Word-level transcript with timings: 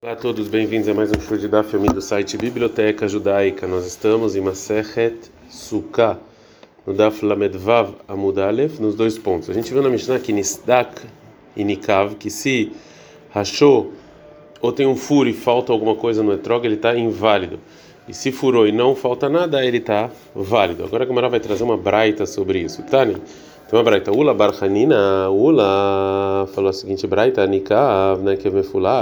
Olá 0.00 0.12
a 0.12 0.16
todos, 0.16 0.46
bem-vindos 0.46 0.88
a 0.88 0.94
mais 0.94 1.10
um 1.10 1.20
show 1.20 1.36
de 1.36 1.48
Daf 1.48 1.76
do 1.76 2.00
site 2.00 2.38
Biblioteca 2.38 3.08
Judaica. 3.08 3.66
Nós 3.66 3.84
estamos 3.84 4.36
em 4.36 4.40
Masechet 4.40 5.28
Sukkah, 5.50 6.20
no 6.86 6.94
Daf 6.94 7.26
Lamedvav 7.26 7.96
Amud 8.06 8.40
Aleph, 8.40 8.78
nos 8.78 8.94
dois 8.94 9.18
pontos. 9.18 9.50
A 9.50 9.52
gente 9.52 9.72
viu 9.72 9.82
na 9.82 9.88
Mishnah 9.88 10.20
que 10.20 10.32
Nisdak 10.32 11.02
e 11.56 11.64
Nikav, 11.64 12.14
que 12.14 12.30
se 12.30 12.70
rachou 13.30 13.92
ou 14.60 14.70
tem 14.70 14.86
um 14.86 14.94
furo 14.94 15.28
e 15.28 15.32
falta 15.32 15.72
alguma 15.72 15.96
coisa 15.96 16.22
no 16.22 16.32
etrog, 16.32 16.64
ele 16.64 16.76
está 16.76 16.96
inválido. 16.96 17.58
E 18.06 18.14
se 18.14 18.30
furou 18.30 18.68
e 18.68 18.70
não 18.70 18.94
falta 18.94 19.28
nada, 19.28 19.66
ele 19.66 19.78
está 19.78 20.12
válido. 20.32 20.84
Agora 20.84 21.02
a 21.02 21.06
Gamara 21.08 21.28
vai 21.28 21.40
trazer 21.40 21.64
uma 21.64 21.76
braita 21.76 22.24
sobre 22.24 22.60
isso. 22.60 22.84
Tani? 22.84 23.16
Então 23.68 23.78
a 23.78 23.82
Braita, 23.82 24.10
Ula 24.10 24.32
Barhanina, 24.32 25.28
Ula 25.28 26.48
falou 26.54 26.70
a 26.70 26.72
seguinte 26.72 27.06
Braita, 27.06 27.46
Nikav, 27.46 28.22
né, 28.22 28.34
que 28.34 28.48
é 28.48 28.50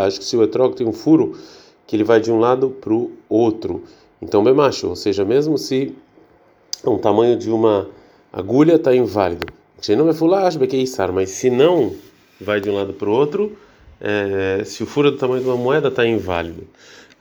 acho 0.04 0.18
que 0.18 0.24
se 0.24 0.36
o 0.36 0.42
etrog 0.42 0.74
tem 0.74 0.84
um 0.84 0.92
furo, 0.92 1.38
que 1.86 1.94
ele 1.94 2.02
vai 2.02 2.18
de 2.18 2.32
um 2.32 2.40
lado 2.40 2.70
para 2.70 2.92
o 2.92 3.12
outro. 3.28 3.84
Então, 4.20 4.42
bem 4.42 4.52
macho, 4.52 4.88
ou 4.88 4.96
seja, 4.96 5.24
mesmo 5.24 5.56
se 5.56 5.94
o 6.82 6.98
tamanho 6.98 7.36
de 7.36 7.48
uma 7.48 7.88
agulha 8.32 8.74
está 8.74 8.92
inválido. 8.92 9.46
Não 9.90 10.10
é 10.10 10.12
mas 11.12 11.30
se 11.30 11.48
não 11.48 11.94
vai 12.40 12.60
de 12.60 12.68
um 12.68 12.74
lado 12.74 12.92
para 12.92 13.08
o 13.08 13.12
outro, 13.12 13.56
é, 14.00 14.64
se 14.64 14.82
o 14.82 14.86
furo 14.86 15.08
é 15.08 15.10
do 15.12 15.16
tamanho 15.16 15.42
de 15.42 15.48
uma 15.48 15.56
moeda 15.56 15.86
está 15.86 16.04
inválido. 16.04 16.66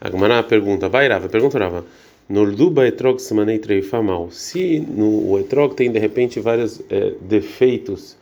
A 0.01 0.09
Gamara 0.09 0.41
pergunta, 0.41 0.89
vai 0.89 1.07
Rava, 1.07 1.29
pergunta 1.29 1.59
Rava. 1.59 1.85
Norduba 2.27 2.87
etrog 2.87 3.19
semanei 3.19 3.59
treifa 3.59 4.01
mal. 4.01 4.31
Se 4.31 4.79
no, 4.79 5.31
o 5.31 5.39
etrog 5.39 5.75
tem 5.75 5.91
de 5.91 5.99
repente 5.99 6.39
vários 6.39 6.81
é, 6.89 7.13
defeitos, 7.21 8.17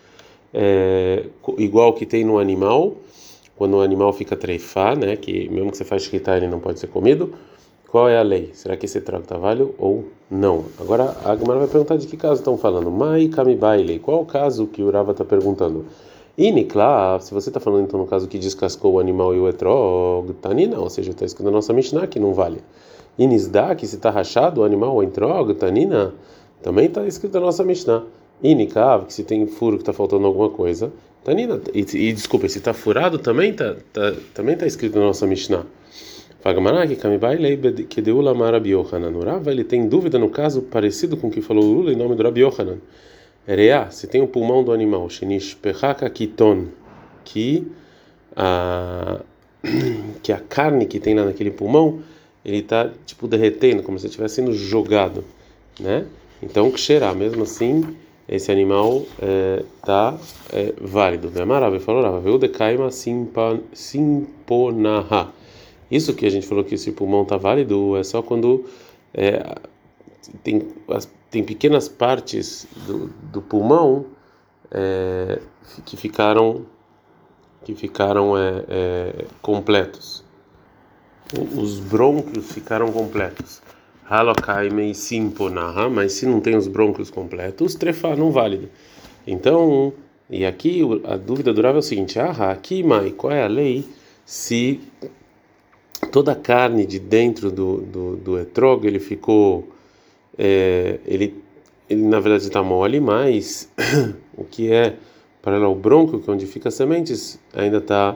é, 0.53 1.23
igual 1.57 1.93
que 1.93 2.05
tem 2.05 2.25
no 2.25 2.37
animal, 2.37 2.95
quando 3.55 3.77
o 3.77 3.81
animal 3.81 4.11
fica 4.11 4.35
treifá, 4.35 4.93
né, 4.95 5.15
que 5.15 5.47
mesmo 5.49 5.71
que 5.71 5.77
você 5.77 5.85
faz 5.85 6.03
escritar 6.03 6.37
ele 6.37 6.47
não 6.47 6.59
pode 6.59 6.79
ser 6.79 6.87
comido, 6.87 7.33
qual 7.89 8.09
é 8.09 8.17
a 8.17 8.23
lei? 8.23 8.49
Será 8.53 8.75
que 8.75 8.87
esse 8.87 8.97
etrog 8.97 9.21
está 9.21 9.37
válido 9.37 9.73
ou 9.77 10.05
não? 10.29 10.65
Agora 10.79 11.15
a 11.23 11.35
Gemara 11.35 11.59
vai 11.59 11.67
perguntar 11.69 11.95
de 11.95 12.07
que 12.07 12.17
caso 12.17 12.41
estão 12.41 12.57
falando. 12.57 12.89
Mai 12.89 13.27
kamibaile. 13.27 13.99
Qual 13.99 14.23
o 14.23 14.25
caso 14.25 14.65
que 14.65 14.81
o 14.81 14.89
Rava 14.89 15.11
está 15.11 15.23
perguntando? 15.23 15.85
Inikla, 16.35 17.19
se 17.21 17.31
você 17.31 17.51
está 17.51 17.59
falando 17.59 17.83
então 17.83 17.99
no 17.99 18.07
caso 18.07 18.27
que 18.27 18.39
descascou 18.39 18.93
o 18.93 18.99
animal 18.99 19.35
e 19.35 19.39
o 19.39 19.47
etrog, 19.47 20.33
tanina, 20.41 20.79
ou 20.79 20.89
seja, 20.89 21.11
está 21.11 21.23
escrito 21.23 21.45
na 21.45 21.51
nossa 21.51 21.71
Mishnah 21.71 22.07
que 22.07 22.19
não 22.19 22.33
vale. 22.33 22.57
Inisda, 23.17 23.75
que 23.75 23.85
se 23.85 23.95
está 23.95 24.09
rachado 24.09 24.61
o 24.61 24.63
animal 24.63 24.95
ou 24.95 25.03
entrog, 25.03 25.53
tanina, 25.53 26.13
também 26.61 26.85
está 26.85 27.05
escrito 27.05 27.33
na 27.35 27.41
nossa 27.41 27.63
Mishnah. 27.63 28.03
Inikav, 28.41 29.05
que 29.05 29.13
se 29.13 29.23
tem 29.23 29.45
furo 29.47 29.77
que 29.77 29.83
está 29.83 29.93
faltando 29.93 30.25
alguma 30.25 30.49
coisa, 30.49 30.91
tanina. 31.23 31.59
E, 31.73 31.79
e 31.79 32.13
desculpa, 32.13 32.49
se 32.49 32.57
está 32.57 32.73
furado 32.73 33.17
também 33.17 33.51
está 33.51 33.75
tá, 33.93 34.13
também 34.33 34.57
tá 34.57 34.65
escrito 34.65 34.99
na 34.99 35.05
nossa 35.05 35.25
Mishnah. 35.25 35.65
Fagamaraki, 36.41 36.97
Kamibai, 36.97 37.37
Leibed, 37.37 37.85
que 37.85 38.01
deu 38.01 38.19
Lamar 38.19 38.51
Rabi 38.51 38.71
Yohanan. 38.71 39.11
Urava, 39.11 39.49
ele 39.49 39.63
tem 39.63 39.87
dúvida 39.87 40.19
no 40.19 40.29
caso 40.29 40.61
parecido 40.63 41.15
com 41.15 41.27
o 41.27 41.31
que 41.31 41.41
falou 41.41 41.63
Lula 41.63 41.93
em 41.93 41.95
nome 41.95 42.15
do 42.15 42.23
Rabi 42.23 42.41
Yohanan. 42.41 42.79
Se 43.91 44.07
tem 44.07 44.21
o 44.21 44.27
pulmão 44.27 44.61
do 44.61 44.73
animal, 44.73 45.09
Shenish 45.09 45.53
Pechaka 45.53 46.09
Kiton, 46.09 46.67
que 47.23 47.65
a, 48.35 49.21
que 50.21 50.33
a 50.33 50.39
carne 50.39 50.85
que 50.85 50.99
tem 50.99 51.15
lá 51.15 51.23
naquele 51.23 51.51
pulmão 51.51 52.01
ele 52.45 52.57
está 52.59 52.89
tipo 53.05 53.27
derretendo, 53.27 53.83
como 53.83 53.97
se 53.97 54.07
estivesse 54.07 54.35
sendo 54.35 54.53
jogado, 54.53 55.23
né? 55.79 56.05
Então, 56.41 56.69
que 56.71 56.79
cheirar, 56.79 57.15
mesmo 57.15 57.43
assim, 57.43 57.95
esse 58.27 58.51
animal 58.51 59.03
está 59.77 60.17
é, 60.51 60.61
é, 60.61 60.73
válido. 60.81 61.31
Maravilha, 61.45 61.79
falou, 61.79 62.19
viu 62.19 62.37
de 62.37 62.49
caima 62.49 62.89
simponaha. 63.71 65.31
Isso 65.89 66.13
que 66.13 66.25
a 66.25 66.29
gente 66.29 66.45
falou 66.47 66.63
que 66.63 66.75
esse 66.75 66.91
pulmão 66.91 67.23
está 67.23 67.37
válido 67.37 67.95
é 67.95 68.03
só 68.03 68.21
quando 68.21 68.65
é, 69.13 69.55
tem, 70.43 70.67
tem 71.29 71.43
pequenas 71.43 71.87
partes 71.87 72.67
do, 72.87 73.07
do 73.31 73.41
pulmão 73.41 74.05
é, 74.71 75.39
que 75.85 75.95
ficaram 75.95 76.65
que 77.63 77.75
ficaram 77.75 78.37
é, 78.37 78.65
é, 78.67 79.25
completos 79.41 80.22
os 81.55 81.79
brônquios 81.79 82.51
ficaram 82.51 82.91
completos. 82.91 83.61
Halokaimei 84.09 84.93
simponaha, 84.93 85.89
mas 85.89 86.13
se 86.13 86.25
não 86.25 86.39
tem 86.39 86.55
os 86.55 86.67
brônquios 86.67 87.09
completos, 87.09 87.75
trefa 87.75 88.15
não 88.15 88.31
válido. 88.31 88.69
Então, 89.25 89.93
e 90.29 90.45
aqui 90.45 90.81
a 91.05 91.15
dúvida 91.15 91.53
durava 91.53 91.77
é 91.77 91.79
o 91.79 91.83
seguinte: 91.83 92.19
ah, 92.19 92.51
aqui, 92.51 92.83
mai, 92.83 93.11
qual 93.11 93.31
é 93.31 93.43
a 93.43 93.47
lei 93.47 93.85
se 94.25 94.79
toda 96.11 96.31
a 96.31 96.35
carne 96.35 96.85
de 96.85 96.99
dentro 96.99 97.51
do, 97.51 97.77
do, 97.77 98.15
do 98.17 98.39
etrog 98.39 98.85
ele 98.85 98.99
ficou, 98.99 99.67
é, 100.37 100.99
ele, 101.05 101.41
ele 101.89 102.03
na 102.03 102.19
verdade 102.19 102.43
está 102.43 102.61
mole, 102.61 102.99
mas 102.99 103.69
o 104.37 104.43
que 104.43 104.71
é 104.71 104.95
paralelo 105.41 105.69
ao 105.69 105.75
bronco, 105.75 106.19
que 106.19 106.29
é 106.29 106.33
onde 106.33 106.45
fica 106.45 106.69
as 106.69 106.75
sementes, 106.75 107.39
ainda 107.53 107.77
está 107.77 108.15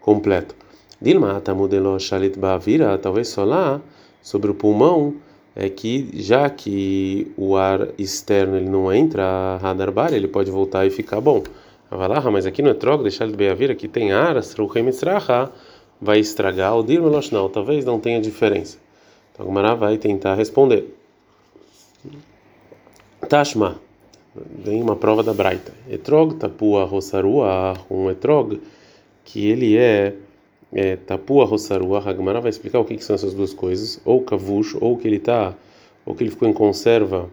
completo. 0.00 0.54
Dilma 1.00 1.42
modelo 1.54 1.98
shalit 1.98 2.38
ba'avira, 2.38 2.96
talvez 2.98 3.28
só 3.28 3.44
lá, 3.44 3.80
sobre 4.22 4.50
o 4.50 4.54
pulmão, 4.54 5.14
é 5.56 5.68
que 5.68 6.10
já 6.14 6.48
que 6.50 7.32
o 7.36 7.56
ar 7.56 7.88
externo 7.98 8.56
ele 8.56 8.68
não 8.68 8.92
entra, 8.92 9.58
radar 9.58 9.92
bar, 9.92 10.12
ele 10.12 10.26
pode 10.26 10.50
voltar 10.50 10.86
e 10.86 10.90
ficar 10.90 11.20
bom. 11.20 11.42
Avalaha, 11.90 12.30
mas 12.30 12.46
aqui 12.46 12.62
no 12.62 12.70
etrog, 12.70 13.02
deixar 13.02 13.26
de 13.26 13.36
beavira, 13.36 13.74
que 13.74 13.86
tem 13.86 14.12
ar, 14.12 14.36
vai 16.00 16.18
estragar 16.18 16.76
o 16.76 16.82
dirma 16.82 17.08
loshnal, 17.08 17.48
talvez 17.48 17.84
não 17.84 18.00
tenha 18.00 18.20
diferença. 18.20 18.78
Então 19.32 19.46
Gumara 19.46 19.74
vai 19.74 19.96
tentar 19.96 20.34
responder. 20.34 20.96
Tashma, 23.28 23.80
vem 24.34 24.82
uma 24.82 24.96
prova 24.96 25.22
da 25.22 25.32
Braita. 25.32 25.72
Etrog 25.88 26.34
tapua 26.34 26.84
rossarua, 26.84 27.74
um 27.90 28.10
etrog 28.10 28.60
que 29.24 29.48
ele 29.48 29.76
é 29.76 30.14
é, 30.74 30.96
tapua 30.96 31.44
rossarua, 31.44 32.00
Hagmara 32.00 32.40
vai 32.40 32.50
explicar 32.50 32.80
o 32.80 32.84
que, 32.84 32.96
que, 32.96 33.04
são 33.04 33.14
essas 33.14 33.32
duas 33.32 33.54
coisas, 33.54 34.00
ou 34.04 34.22
kavush, 34.22 34.76
ou 34.80 34.96
que 34.98 35.06
ele 35.06 35.20
tá, 35.20 35.54
ou 36.04 36.14
que 36.14 36.24
ele 36.24 36.30
ficou 36.30 36.48
em 36.48 36.52
conserva 36.52 37.30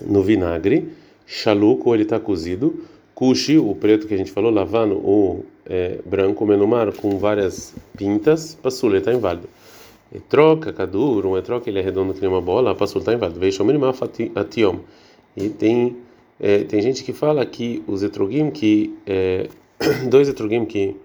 no 0.00 0.22
vinagre, 0.22 0.92
shaluk, 1.26 1.88
ou 1.88 1.94
ele 1.94 2.02
está 2.02 2.20
cozido, 2.20 2.84
kushi, 3.14 3.56
o 3.58 3.74
preto 3.74 4.06
que 4.06 4.14
a 4.14 4.16
gente 4.16 4.30
falou, 4.30 4.52
lavando, 4.52 5.00
ou 5.02 5.44
é, 5.64 5.98
branco, 6.04 6.44
menumar, 6.46 6.92
com 6.92 7.18
várias 7.18 7.74
pintas, 7.96 8.54
passul, 8.54 8.90
ele 8.90 8.98
está 8.98 9.12
inválido. 9.12 9.48
E 10.12 10.20
troca, 10.20 10.72
kadur, 10.72 11.26
um 11.26 11.36
etroca, 11.36 11.68
ele 11.68 11.78
é 11.78 11.82
redondo 11.82 12.14
que 12.14 12.20
nem 12.20 12.30
uma 12.30 12.40
bola, 12.40 12.74
passul 12.74 13.00
está 13.00 13.12
inválido. 13.12 13.40
Veio 13.40 13.52
shominimah 13.52 13.92
atiom. 14.34 14.80
E 15.36 15.50
tem, 15.50 15.96
é, 16.40 16.64
tem 16.64 16.80
gente 16.80 17.04
que 17.04 17.12
fala 17.12 17.44
que 17.44 17.82
os 17.86 18.02
etrogim, 18.02 18.50
que, 18.50 18.96
é, 19.06 19.48
dois 20.08 20.28
etrogim 20.28 20.64
que 20.64 20.96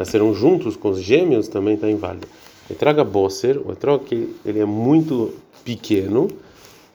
nasceram 0.00 0.32
juntos 0.32 0.76
com 0.76 0.88
os 0.88 1.02
gêmeos 1.02 1.46
também 1.46 1.74
está 1.74 1.90
inválido. 1.90 2.26
E 2.70 2.74
traga 2.74 3.04
bosser, 3.04 3.60
o 3.62 3.70
etrog 3.70 4.34
ele 4.46 4.58
é 4.58 4.64
muito 4.64 5.34
pequeno. 5.62 6.28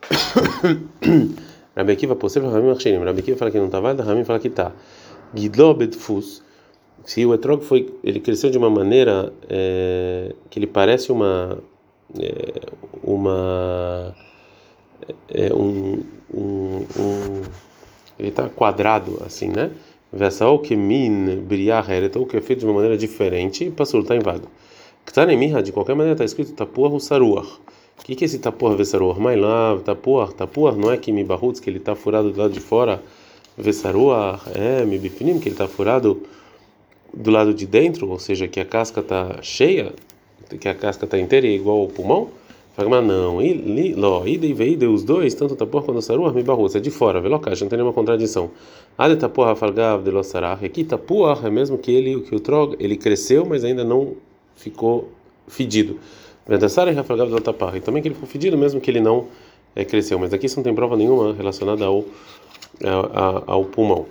Rabi 1.78 1.92
Akiva 1.92 2.16
possível, 2.16 2.50
Ramim 2.50 2.72
Acherim. 2.72 2.98
Rabi 3.04 3.20
Akiva 3.20 3.38
fala 3.38 3.52
que 3.52 3.60
não 3.60 3.68
está 3.68 3.80
válido, 3.80 4.02
Ramim 4.02 4.24
fala 4.24 4.40
que 4.40 4.48
está. 4.48 4.72
Gidlo 5.36 5.76
bedfus. 5.76 6.42
Se 7.04 7.24
o 7.24 7.36
etrog 7.36 7.64
foi, 7.64 7.94
ele 8.04 8.20
cresceu 8.20 8.50
de 8.50 8.58
uma 8.58 8.72
maneira 8.72 9.32
é, 9.48 10.34
que 10.50 10.58
ele 10.58 10.66
parece 10.66 11.12
uma 11.12 11.60
é, 12.20 12.62
uma 13.04 14.16
é, 15.30 15.54
um, 15.54 16.04
um, 16.34 16.86
um 16.98 17.42
ele 18.18 18.30
está 18.30 18.50
quadrado 18.50 19.22
assim, 19.24 19.50
né? 19.50 19.70
Vessal 20.16 20.60
que 20.60 20.78
min 20.78 21.42
briar 21.42 21.86
ou 22.16 22.26
que 22.26 22.38
é 22.38 22.42
feito 22.42 22.60
de 22.60 22.66
uma 22.66 22.76
maneira 22.76 22.98
diferente, 22.98 23.70
passou 23.70 24.00
está 24.00 24.16
inválido. 24.16 24.48
Ktanemiha, 25.06 25.62
de 25.62 25.74
qualquer 25.74 25.94
maneira, 25.94 26.14
está 26.14 26.24
escrito 26.24 26.54
tapuah 26.54 26.88
usaruach. 26.88 27.60
O 28.00 28.04
que, 28.06 28.16
que 28.16 28.24
é 28.24 28.26
esse 28.26 28.40
tapuah 28.40 28.76
vesaruach? 28.76 29.20
Mailav, 29.20 29.82
tapuah, 29.82 30.32
tapuah 30.32 30.72
não 30.72 30.90
é 30.90 30.96
que 30.96 31.12
mi 31.12 31.26
barrutz, 31.26 31.60
que 31.60 31.70
ele 31.70 31.80
está 31.80 31.96
furado 31.96 32.32
do 32.32 32.40
lado 32.40 32.54
de 32.54 32.62
fora, 32.62 33.04
vesaruach, 33.58 34.40
é 34.56 34.86
mi 34.86 34.98
bifinim, 34.98 35.38
que 35.38 35.50
ele 35.50 35.56
está 35.56 35.68
furado 35.68 36.24
do 37.14 37.30
lado 37.30 37.54
de 37.54 37.66
dentro, 37.66 38.10
ou 38.10 38.18
seja, 38.18 38.48
que 38.48 38.62
a 38.62 38.66
casca 38.66 39.02
está 39.02 39.42
cheia, 39.42 39.92
que 40.62 40.70
a 40.70 40.76
casca 40.76 41.04
está 41.04 41.20
inteira 41.20 41.46
e 41.46 41.56
igual 41.56 41.80
ao 41.80 41.88
pulmão. 41.88 42.30
Fagma 42.76 43.02
não, 43.02 43.42
ida 43.42 44.46
e 44.46 44.54
veida, 44.54 44.90
os 44.90 45.02
dois, 45.02 45.34
tanto 45.34 45.56
tapor 45.56 45.86
quanto 45.86 46.02
saruah, 46.02 46.34
me 46.34 46.44
barrus, 46.44 46.76
é 46.76 46.80
de 46.82 46.92
fora, 46.92 47.22
velocaixa, 47.22 47.64
não 47.64 47.70
tem 47.70 47.78
nenhuma 47.78 47.94
contradição. 47.94 48.52
Ade 48.98 49.16
tapor 49.16 49.56
falgav 49.56 50.04
de 50.04 50.12
lossarah, 50.12 50.60
aqui 50.62 50.84
tapor 50.84 51.40
é 51.46 51.50
mesmo 51.50 51.78
que 51.78 51.90
ele, 51.90 52.20
que 52.20 52.36
o 52.36 52.40
trog, 52.42 52.76
ele 52.78 52.98
cresceu, 52.98 53.46
mas 53.46 53.64
ainda 53.64 53.86
não 53.86 54.16
ficou 54.58 55.08
fedido. 55.48 56.02
Vedassar 56.46 56.90
e 56.90 56.92
rafalgav 56.92 57.30
de 57.30 57.34
lotapar, 57.34 57.78
e 57.78 57.80
também 57.80 58.02
que 58.02 58.10
ele 58.10 58.16
ficou 58.16 58.28
fedido, 58.28 58.58
mesmo 58.58 58.82
que 58.82 58.92
ele 58.92 59.00
não 59.00 59.28
é, 59.74 59.86
cresceu, 59.86 60.20
mas 60.20 60.34
aqui 60.34 60.48
isso 60.48 60.58
não 60.58 60.64
tem 60.66 60.76
prova 60.76 60.98
nenhuma 60.98 61.34
relacionada 61.34 61.86
ao, 61.86 62.04
ao, 62.84 63.44
ao 63.48 63.64
pulmão, 63.64 64.06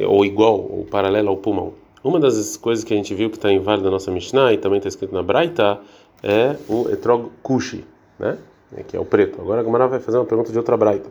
ou 0.00 0.24
igual, 0.24 0.58
ou 0.60 0.86
paralelo 0.90 1.28
ao 1.28 1.36
pulmão. 1.36 1.74
Uma 2.06 2.20
das 2.20 2.56
coisas 2.56 2.84
que 2.84 2.94
a 2.94 2.96
gente 2.96 3.12
viu 3.16 3.28
que 3.28 3.36
está 3.36 3.50
em 3.50 3.58
Vale 3.58 3.82
da 3.82 3.90
nossa 3.90 4.12
Mishnah 4.12 4.52
e 4.52 4.58
também 4.58 4.76
está 4.78 4.88
escrito 4.88 5.12
na 5.12 5.24
Braita 5.24 5.80
é 6.22 6.54
o 6.68 6.88
etrog 6.88 7.32
kushi, 7.42 7.84
né? 8.16 8.38
Que 8.86 8.96
é 8.96 9.00
o 9.00 9.04
preto. 9.04 9.40
Agora 9.40 9.60
a 9.60 9.64
Gamara 9.64 9.88
vai 9.88 9.98
fazer 9.98 10.16
uma 10.16 10.24
pergunta 10.24 10.52
de 10.52 10.56
outra 10.56 10.76
Braita. 10.76 11.10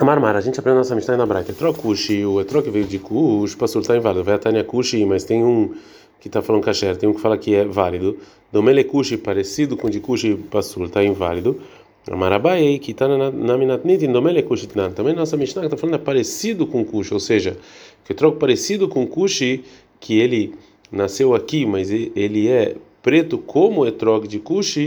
Marmar, 0.00 0.36
a 0.36 0.40
gente 0.40 0.60
aprende 0.60 0.78
nossa 0.78 0.94
Mishnah 0.94 1.16
na 1.16 1.26
Braita. 1.26 1.50
Etrog 1.50 1.76
kushi, 1.76 2.24
o 2.24 2.40
etrog 2.40 2.62
que 2.62 2.70
veio 2.70 2.86
de 2.86 3.00
kush, 3.00 3.56
passou 3.56 3.82
está 3.82 3.96
inválido. 3.96 4.22
Vai 4.22 4.34
a 4.36 4.38
Tânia 4.38 4.62
kushi, 4.62 5.04
mas 5.04 5.24
tem 5.24 5.42
um 5.42 5.74
que 6.20 6.28
está 6.28 6.40
falando 6.40 6.62
kasher, 6.62 6.96
tem 6.96 7.08
um 7.08 7.14
que 7.14 7.20
fala 7.20 7.36
que 7.36 7.52
é 7.52 7.64
válido. 7.64 8.16
Domele 8.52 8.84
kushi, 8.84 9.16
parecido 9.16 9.76
com 9.76 9.90
de 9.90 9.98
kushi, 9.98 10.36
passou 10.52 10.84
está 10.84 11.02
inválido. 11.02 11.60
Marabai, 12.10 12.78
que 12.78 12.90
está 12.90 13.08
na 13.08 13.56
Minatnit, 13.56 14.06
Domele 14.06 14.42
kushitnan. 14.42 14.92
Também 14.92 15.14
nossa 15.14 15.36
Mishnah 15.36 15.64
está 15.64 15.76
falando 15.76 15.94
é 15.94 15.98
parecido 15.98 16.66
com 16.66 16.84
kush, 16.84 17.12
ou 17.12 17.20
seja, 17.20 17.56
que 18.04 18.12
o 18.12 18.14
etrog 18.14 18.38
parecido 18.38 18.88
com 18.88 19.06
kushi, 19.06 19.64
que 19.98 20.18
ele 20.18 20.54
nasceu 20.92 21.34
aqui, 21.34 21.66
mas 21.66 21.90
ele 21.90 22.48
é 22.48 22.76
preto 23.02 23.36
como 23.36 23.82
o 23.82 23.86
etrog 23.86 24.26
de 24.26 24.38
Cush 24.38 24.78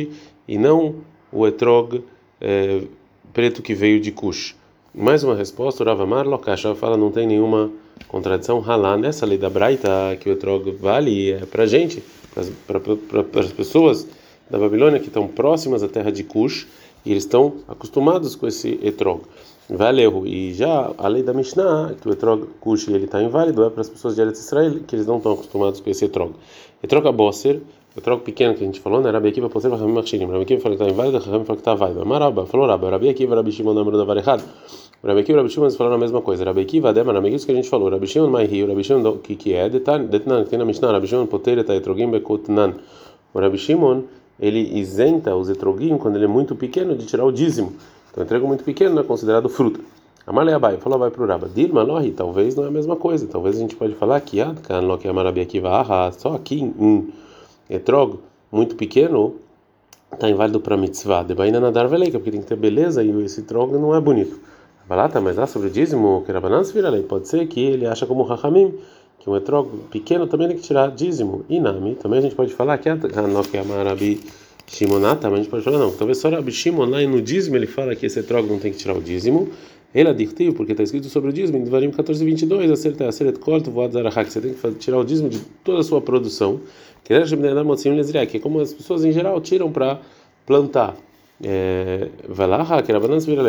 e 0.47 0.57
não 0.57 0.95
o 1.31 1.45
etrog 1.45 2.03
é, 2.41 2.81
preto 3.33 3.61
que 3.61 3.73
veio 3.73 3.99
de 3.99 4.11
Cush. 4.11 4.55
Mais 4.93 5.23
uma 5.23 5.35
resposta, 5.35 5.83
o 5.83 5.85
Ravamar 5.85 6.27
Lokasha 6.27 6.73
fala 6.73 6.97
não 6.97 7.11
tem 7.11 7.27
nenhuma 7.27 7.71
contradição 8.07 8.63
halá 8.65 8.97
nessa 8.97 9.25
lei 9.25 9.37
da 9.37 9.49
Braita 9.49 10.17
que 10.19 10.29
o 10.29 10.33
etrog 10.33 10.71
vale 10.71 11.31
é 11.31 11.45
para 11.45 11.67
gente, 11.67 12.01
para 12.65 13.41
as 13.41 13.51
pessoas 13.51 14.07
da 14.49 14.57
Babilônia 14.57 14.99
que 14.99 15.07
estão 15.07 15.27
próximas 15.27 15.83
à 15.83 15.87
terra 15.87 16.11
de 16.11 16.23
Cush 16.23 16.67
e 17.07 17.11
eles 17.11 17.23
estão 17.23 17.53
acostumados 17.67 18.35
com 18.35 18.47
esse 18.47 18.79
etrog. 18.83 19.21
Valeu. 19.69 20.25
E 20.25 20.53
já 20.53 20.91
a 20.97 21.07
lei 21.07 21.23
da 21.23 21.33
Mishnah, 21.33 21.95
que 21.99 22.07
o 22.07 22.11
etrog 22.11 22.47
Cush 22.59 22.87
ele 22.89 23.05
está 23.05 23.21
inválido, 23.21 23.63
é 23.63 23.69
para 23.69 23.81
as 23.81 23.89
pessoas 23.89 24.15
de 24.15 24.21
Eretz 24.21 24.39
Israel 24.39 24.79
que 24.85 24.95
eles 24.95 25.07
não 25.07 25.17
estão 25.17 25.33
acostumados 25.33 25.79
com 25.79 25.89
esse 25.89 26.05
etrog. 26.05 26.33
Etrog 26.83 27.07
Abosser 27.07 27.61
o 27.97 28.01
troco 28.01 28.23
pequeno 28.23 28.53
que 28.53 28.63
a 28.63 28.67
gente 28.67 28.79
falou, 28.79 29.01
né? 29.01 29.09
Rabi 29.09 29.29
Akiva 29.29 29.49
possível 29.49 29.75
Rabi 29.75 29.91
Machirim. 29.91 30.27
Rabi 30.27 30.43
Akiva 30.43 30.61
falou 30.61 30.77
que 30.77 30.83
está 30.83 30.93
inválido, 30.93 31.17
Rabi 31.17 31.45
falou 31.45 31.45
que 31.45 31.61
está 31.61 31.73
válido. 31.73 32.05
Maraba 32.05 32.45
falou 32.45 32.67
Rabi, 32.67 32.85
Rabi 32.85 33.09
Akiva, 33.09 33.35
Rabi 33.35 33.51
Shimon, 33.51 33.73
número 33.73 33.97
da 33.97 34.03
vara 34.03 34.19
errado. 34.19 34.43
Rabi 35.03 35.21
Akiva 35.21 35.39
e 35.39 35.41
Rabi 35.41 35.51
Shimon 35.51 35.71
falaram 35.71 35.95
a 35.95 35.99
mesma 35.99 36.21
coisa. 36.21 36.45
Rabi 36.45 36.61
Akiva, 36.61 36.89
Adema, 36.89 37.11
Rabi 37.11 37.33
isso 37.33 37.47
que 37.47 37.53
a 37.53 37.55
gente 37.55 37.67
falou. 37.67 37.89
Rabi 37.89 38.05
Shimon, 38.05 38.29
mai 38.29 38.45
rio, 38.45 38.67
Rabi 38.67 38.83
Shimon, 38.83 39.17
que 39.17 39.35
que 39.35 39.53
é? 39.53 39.67
Detnan, 39.67 40.43
que 40.43 40.49
tem 40.51 40.59
na 40.59 40.65
Mishnah. 40.65 40.91
Rabi 40.91 41.07
Shimon, 41.07 41.25
poter, 41.25 41.57
eta 41.57 41.73
etrogim, 41.73 42.11
bekotnan. 42.11 42.75
O 43.33 43.39
Rabi 43.39 43.57
Shimon, 43.57 44.03
ele 44.39 44.79
isenta 44.79 45.35
os 45.35 45.49
etrogim 45.49 45.97
quando 45.97 46.15
ele 46.15 46.25
é 46.25 46.27
muito 46.27 46.55
pequeno 46.55 46.95
de 46.95 47.05
tirar 47.05 47.25
o 47.25 47.31
dízimo. 47.31 47.73
Então, 48.11 48.23
entrega 48.23 48.45
muito 48.45 48.63
pequeno 48.63 48.95
não 48.95 49.01
é 49.01 49.05
considerado 49.05 49.47
fruta. 49.49 49.79
Amalei 50.25 50.53
Abai, 50.53 50.77
falou 50.77 50.99
vai 50.99 51.09
para 51.09 51.23
o 51.23 51.25
Raba. 51.25 51.47
Dilma, 51.47 51.83
Lohi, 51.83 52.11
talvez 52.11 52.53
não 52.55 52.65
é 52.65 52.67
a 52.67 52.71
mesma 52.71 52.97
coisa. 52.97 53.27
Talvez 53.27 53.55
a 53.55 53.59
gente 53.59 53.75
pode 53.75 53.95
falar 53.95 54.19
que 54.19 54.41
Akiva, 54.41 55.81
ah, 55.81 56.11
só 56.11 56.35
aqui 56.35 56.61
em 56.61 57.13
etrog 57.69 58.19
muito 58.51 58.75
pequeno, 58.75 59.35
está 60.11 60.29
inválido 60.29 60.59
para 60.59 60.75
mitzvah. 60.75 61.23
Debaina 61.23 61.59
nadar 61.59 61.87
veleika, 61.87 62.17
porque 62.19 62.31
tem 62.31 62.41
que 62.41 62.47
ter 62.47 62.57
beleza 62.57 63.03
e 63.03 63.23
esse 63.23 63.43
trogo 63.43 63.77
não 63.77 63.95
é 63.95 64.01
bonito. 64.01 64.37
Balata, 64.87 65.21
mas 65.21 65.37
lá 65.37 65.47
sobre 65.47 65.69
o 65.69 65.71
dízimo, 65.71 66.23
que 66.25 66.31
era 66.31 66.41
balança 66.41 66.73
vira 66.73 66.89
lei. 66.89 67.03
Pode 67.03 67.27
ser 67.27 67.45
que 67.47 67.61
ele 67.61 67.85
acha 67.85 68.05
como 68.05 68.23
Rahamim, 68.23 68.73
que 69.19 69.29
um 69.29 69.35
etrogo 69.35 69.85
pequeno 69.91 70.27
também 70.27 70.47
tem 70.47 70.57
que 70.57 70.63
tirar 70.63 70.91
dízimo. 70.91 71.45
E 71.49 71.59
Nami, 71.59 71.95
também 71.95 72.19
a 72.19 72.21
gente 72.21 72.35
pode 72.35 72.53
falar 72.53 72.77
que 72.77 72.89
é 72.89 72.95
Marabi 73.63 74.19
Shimonata, 74.67 75.29
mas 75.29 75.39
a 75.39 75.43
gente 75.43 75.51
pode 75.51 75.63
falar 75.63 75.79
não. 75.79 75.91
Talvez 75.91 76.17
só 76.17 76.29
Rabi 76.29 76.51
Shimon 76.51 76.85
lá 76.85 77.01
no 77.01 77.21
dízimo 77.21 77.55
ele 77.55 77.67
fala 77.67 77.95
que 77.95 78.05
esse 78.05 78.19
etrogo 78.19 78.47
não 78.47 78.59
tem 78.59 78.71
que 78.71 78.77
tirar 78.77 78.95
o 78.95 79.01
dízimo. 79.01 79.49
Ele 79.95 80.09
adictivo, 80.09 80.53
porque 80.55 80.73
está 80.73 80.83
escrito 80.83 81.07
sobre 81.09 81.29
o 81.29 81.33
dízimo, 81.33 81.57
em 81.57 81.63
Devarim 81.63 81.89
14, 81.89 82.23
22, 82.23 82.69
acerta, 82.69 83.07
acerta, 83.07 83.39
corta, 83.39 83.71
voado, 83.71 83.93
zarahak. 83.93 84.31
Você 84.31 84.41
tem 84.41 84.53
que 84.53 84.71
tirar 84.75 84.99
o 84.99 85.03
dízimo 85.03 85.29
de 85.29 85.39
toda 85.63 85.79
a 85.79 85.83
sua 85.83 86.01
produção 86.01 86.59
que 87.07 87.13
é 87.13 88.39
como 88.41 88.59
as 88.59 88.73
pessoas 88.73 89.05
em 89.05 89.13
geral 89.13 89.39
tiram 89.39 89.71
para 89.71 90.01
plantar. 90.45 90.93
É, 91.41 92.09
vai 92.27 92.47
lá, 92.47 92.67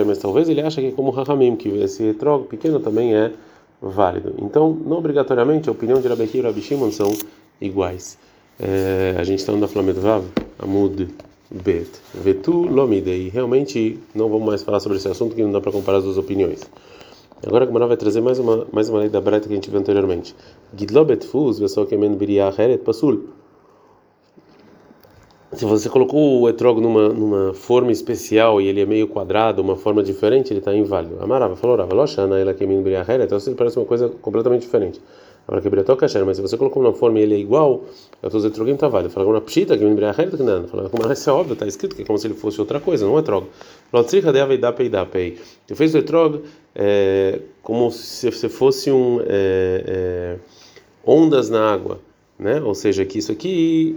mas 0.06 0.18
talvez 0.18 0.48
ele 0.48 0.60
acha 0.60 0.80
que 0.80 0.88
é 0.88 0.90
como 0.92 1.10
Rahamim, 1.10 1.56
que 1.56 1.68
esse 1.68 2.14
troco 2.14 2.44
pequeno 2.44 2.78
também 2.78 3.16
é 3.16 3.32
válido. 3.80 4.34
Então, 4.38 4.76
não 4.84 4.98
obrigatoriamente 4.98 5.68
a 5.68 5.72
opinião 5.72 6.00
de 6.00 6.08
Rabi 6.08 6.30
e 6.32 6.40
Rabi 6.40 6.60
Shimon 6.60 6.90
são 6.90 7.12
iguais. 7.60 8.18
É, 8.60 9.14
a 9.18 9.24
gente 9.24 9.38
está 9.38 9.52
no 9.52 9.68
Flamengo 9.68 10.00
Vav, 10.00 10.24
Amud 10.58 11.08
Bet, 11.50 11.88
Vetu 12.12 12.52
Lomide, 12.52 13.10
e 13.10 13.28
realmente 13.28 13.98
não 14.14 14.28
vamos 14.28 14.46
mais 14.46 14.62
falar 14.62 14.80
sobre 14.80 14.98
esse 14.98 15.08
assunto 15.08 15.34
que 15.34 15.42
não 15.42 15.52
dá 15.52 15.60
para 15.60 15.72
comparar 15.72 15.98
as 15.98 16.04
duas 16.04 16.18
opiniões. 16.18 16.68
Agora 17.46 17.64
a 17.64 17.66
Gemara 17.68 17.86
vai 17.86 17.96
trazer 17.96 18.20
mais 18.20 18.40
uma 18.40 18.66
mais 18.72 18.88
uma 18.88 18.98
lei 18.98 19.08
da 19.08 19.20
Breta 19.20 19.46
que 19.46 19.52
a 19.52 19.56
gente 19.56 19.70
viu 19.70 19.78
anteriormente. 19.78 20.34
Gidlobet 20.76 21.24
fuz, 21.24 21.60
pessoal 21.60 21.86
que 21.86 21.96
men 21.96 22.16
biriah 22.16 22.52
heret 22.58 22.82
pasul 22.82 23.28
se 25.52 25.64
você 25.64 25.88
colocou 25.88 26.42
o 26.42 26.48
etrog 26.48 26.80
numa, 26.80 27.08
numa 27.08 27.54
forma 27.54 27.90
especial 27.90 28.60
e 28.60 28.66
ele 28.66 28.80
é 28.80 28.86
meio 28.86 29.08
quadrado, 29.08 29.62
uma 29.62 29.76
forma 29.76 30.02
diferente, 30.02 30.52
ele 30.52 30.58
está 30.58 30.74
inválido. 30.74 31.16
Amarava, 31.20 31.56
falou, 31.56 31.76
Rava, 31.76 31.94
loxana, 31.94 32.38
ela 32.38 32.52
que 32.52 32.66
me 32.66 32.74
então 32.76 33.38
ele 33.46 33.56
parece 33.56 33.78
uma 33.78 33.86
coisa 33.86 34.08
completamente 34.20 34.62
diferente. 34.62 35.00
Agora 35.48 35.62
que 35.62 35.70
briatou 35.70 35.96
kasher, 35.96 36.26
mas 36.26 36.36
se 36.36 36.42
você 36.42 36.58
colocou 36.58 36.82
uma 36.82 36.92
forma 36.92 37.18
e 37.18 37.22
ele 37.22 37.34
é 37.34 37.38
igual, 37.38 37.82
eu 38.22 38.26
estou 38.26 38.44
etrogim 38.44 38.74
está 38.74 38.86
válido. 38.86 39.08
Fala 39.08 39.26
uma 39.26 39.40
pshita 39.40 39.78
que 39.78 39.82
me 39.82 39.94
briacher, 39.94 40.30
que 40.30 40.42
não. 40.42 40.68
Fala 40.68 40.90
como 40.90 41.10
isso 41.10 41.30
é 41.30 41.32
óbvio, 41.32 41.54
está 41.54 41.66
escrito 41.66 41.96
que 41.96 42.02
é 42.02 42.04
como 42.04 42.18
se 42.18 42.26
ele 42.26 42.34
fosse 42.34 42.60
outra 42.60 42.78
coisa, 42.78 43.06
não 43.06 43.16
é 43.16 43.20
etrog. 43.20 43.46
Lotzricha 43.90 44.30
de 44.30 44.40
aveidá 44.40 44.70
peidá 44.70 45.06
pei. 45.06 45.38
Você 45.66 45.74
fez 45.74 45.94
o 45.94 45.98
etrog 45.98 46.42
é, 46.74 47.40
como 47.62 47.90
se 47.90 48.30
fosse 48.50 48.90
um 48.90 49.22
é, 49.22 49.26
é, 49.26 50.36
ondas 51.06 51.48
na 51.48 51.72
água, 51.72 51.98
né? 52.38 52.60
Ou 52.60 52.74
seja, 52.74 53.06
que 53.06 53.18
isso 53.18 53.32
aqui 53.32 53.96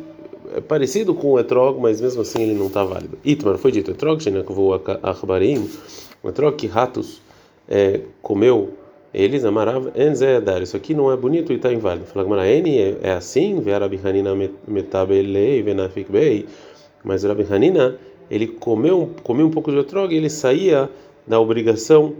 é 0.56 0.62
parecido 0.62 1.13
com 1.13 1.31
o 1.31 1.39
etrog, 1.39 1.80
mas 1.80 2.01
mesmo 2.01 2.21
assim 2.21 2.42
ele 2.42 2.53
não 2.53 2.68
está 2.68 2.83
válido. 2.83 3.18
Itmar 3.24 3.57
foi 3.57 3.71
dito, 3.71 3.92
etrog, 3.92 4.21
shenakvu 4.21 4.80
achbarim, 5.01 5.69
o 6.21 6.30
etrog 6.30 6.56
que 6.56 6.68
ratos 6.68 7.21
é, 7.69 8.01
comeu 8.21 8.74
eles, 9.13 9.44
amarav, 9.44 9.92
enzedar, 9.95 10.62
isso 10.62 10.77
aqui 10.77 10.94
não 10.94 11.12
é 11.12 11.18
bonito 11.18 11.51
e 11.51 11.57
está 11.57 11.71
inválido. 11.71 12.06
Fala 12.06 12.48
N 12.48 12.77
é, 12.77 12.98
é 13.01 13.12
assim, 13.12 13.62
Rabi 13.62 14.00
Hanina 14.01 14.31
metabelei 14.65 15.62
venafik 15.62 16.09
bei, 16.09 16.45
mas 17.04 17.24
Rabi 17.24 17.45
Hanina, 17.50 17.97
ele 18.30 18.47
comeu, 18.47 19.12
comeu 19.21 19.47
um 19.47 19.51
pouco 19.51 19.69
de 19.69 19.80
etrog 19.80 20.13
e 20.13 20.18
ele 20.18 20.30
saía 20.30 20.89
da 21.27 21.39
obrigação 21.39 22.13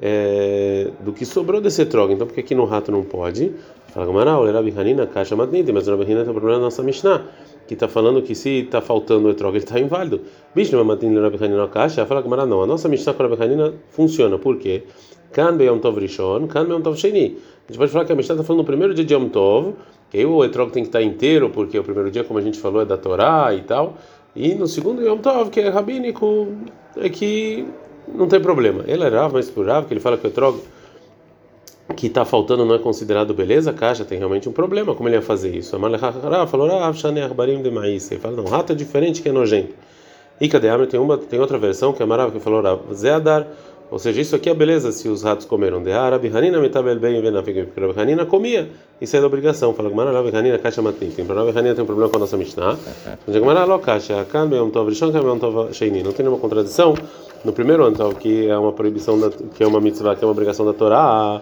é, 0.00 0.88
do 1.00 1.12
que 1.12 1.24
sobrou 1.24 1.60
desse 1.60 1.82
etrog. 1.82 2.12
Então, 2.12 2.28
porque 2.28 2.40
aqui 2.40 2.54
no 2.54 2.64
rato 2.64 2.92
não 2.92 3.02
pode? 3.02 3.52
Fala 3.88 4.06
Gamara, 4.06 4.38
o 4.38 4.52
Rabi 4.52 4.72
Hanina, 4.76 5.08
mas 5.12 5.28
tem 5.28 6.24
problema 6.32 6.58
na 6.58 6.64
nossa 6.66 6.82
Mishnah 6.82 7.24
que 7.66 7.74
está 7.74 7.88
falando 7.88 8.22
que 8.22 8.34
se 8.34 8.60
está 8.60 8.80
faltando 8.80 9.28
o 9.28 9.30
etrog, 9.30 9.54
ele 9.54 9.64
está 9.64 9.78
inválido. 9.78 10.20
Mas 10.54 10.70
matin 10.70 11.18
Rabi 11.18 11.44
Hanina 11.44 11.68
caixa, 11.68 12.06
fala 12.06 12.22
que 12.22 12.28
não, 12.28 12.62
a 12.62 12.66
nossa 12.66 12.88
Mishnah 12.88 13.14
com 13.14 13.22
Rabi 13.22 13.42
Hanina 13.42 13.74
funciona, 13.90 14.38
por 14.38 14.56
quê? 14.58 14.84
Kan 15.32 15.60
Yom 15.60 15.78
Tov 15.78 15.98
Rishon, 15.98 16.46
Kan 16.46 16.68
Yom 16.68 16.80
Tov 16.80 16.96
Sheni. 16.96 17.36
A 17.68 17.72
gente 17.72 17.78
pode 17.78 17.90
falar 17.90 18.04
que 18.04 18.12
a 18.12 18.16
Mishnah 18.16 18.34
está 18.36 18.44
falando 18.44 18.60
no 18.60 18.66
primeiro 18.66 18.94
dia 18.94 19.04
de 19.04 19.12
Yom 19.12 19.28
Tov, 19.28 19.74
que 20.10 20.18
aí 20.18 20.24
o 20.24 20.44
etrog 20.44 20.70
tem 20.70 20.82
que 20.82 20.88
estar 20.88 21.00
tá 21.00 21.04
inteiro, 21.04 21.50
porque 21.50 21.78
o 21.78 21.82
primeiro 21.82 22.10
dia, 22.10 22.24
como 22.24 22.38
a 22.38 22.42
gente 22.42 22.58
falou, 22.58 22.80
é 22.80 22.84
da 22.84 22.96
Torá 22.96 23.52
e 23.54 23.62
tal, 23.62 23.96
e 24.34 24.54
no 24.54 24.66
segundo 24.66 25.02
Yom 25.02 25.18
Tov, 25.18 25.50
que 25.50 25.60
é 25.60 25.68
rabínico, 25.68 26.48
é 26.96 27.08
que 27.08 27.66
não 28.08 28.28
tem 28.28 28.40
problema. 28.40 28.84
Ele 28.86 29.02
é 29.02 29.08
Rav, 29.08 29.32
mas 29.32 29.50
por 29.50 29.66
Rav, 29.66 29.86
que 29.86 29.94
ele 29.94 30.00
fala 30.00 30.16
que 30.16 30.26
o 30.26 30.28
etrog 30.28 30.60
que 31.94 32.08
está 32.08 32.24
faltando 32.24 32.64
não 32.64 32.74
é 32.74 32.78
considerado 32.78 33.32
beleza, 33.32 33.72
caixa 33.72 34.04
tem 34.04 34.18
realmente 34.18 34.48
um 34.48 34.52
problema. 34.52 34.94
Como 34.94 35.08
ele 35.08 35.16
ia 35.16 35.22
fazer 35.22 35.54
isso? 35.54 35.76
A 35.76 35.78
falou: 36.46 36.66
Ele 36.66 38.20
fala: 38.20 38.36
não, 38.36 38.44
rato 38.44 38.72
é 38.72 38.74
diferente 38.74 39.22
que 39.22 39.28
é 39.28 39.32
nojento. 39.32 39.74
E 40.40 40.48
cadê 40.48 40.68
tem 40.86 40.98
uma 40.98 41.16
tem 41.16 41.38
outra 41.38 41.58
versão 41.58 41.92
que 41.92 42.02
é 42.02 42.06
maravilhosa 42.06 42.38
que 42.38 42.44
falou: 42.44 42.80
Zeadar. 42.92 43.46
Ou 43.88 44.00
seja, 44.00 44.20
isso 44.20 44.34
aqui 44.34 44.50
é 44.50 44.54
beleza 44.54 44.90
se 44.90 45.08
os 45.08 45.22
ratos 45.22 45.46
comeram. 45.46 45.80
De 45.80 45.92
Arabi 45.92 46.26
Hanina 46.26 46.60
metabel 46.60 46.98
bem 46.98 47.22
porque 47.22 47.80
Rabi 47.80 48.00
Hanina 48.00 48.26
comia. 48.26 48.68
Isso 49.00 49.16
é 49.16 49.20
da 49.20 49.28
obrigação. 49.28 49.72
Fala 49.74 49.88
que 49.88 49.96
Rabi 49.96 50.36
Hanina 50.36 50.58
caixa 50.58 50.82
matin. 50.82 51.10
Tem 51.10 51.24
Rabi 51.24 51.56
Hanina 51.56 51.72
tem 51.72 51.84
um 51.84 51.86
problema 51.86 52.10
com 52.10 52.16
a 52.16 52.20
nossa 52.20 52.36
Mishnah. 52.36 52.76
Mas 53.24 53.36
Gemara 53.36 53.64
lo 53.64 53.78
caixa. 53.78 54.24
Kan 54.24 54.48
beom 54.48 54.70
tov 54.70 54.88
rishon 54.88 55.12
kan 55.12 55.22
beom 55.22 55.38
tov 55.38 55.72
sheini. 55.72 56.02
Não 56.02 56.12
tem 56.12 56.24
nenhuma 56.24 56.40
contradição 56.40 56.94
no 57.44 57.52
primeiro 57.52 57.84
ano, 57.84 58.12
que 58.16 58.48
é 58.48 58.58
uma 58.58 58.72
proibição 58.72 59.20
da, 59.20 59.30
que 59.30 59.62
é 59.62 59.66
uma 59.66 59.80
mitzvah, 59.80 60.16
que 60.16 60.24
é 60.24 60.26
uma 60.26 60.32
obrigação 60.32 60.66
da 60.66 60.72
Torá 60.72 61.40